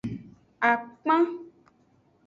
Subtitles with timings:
[0.71, 1.23] Akpan.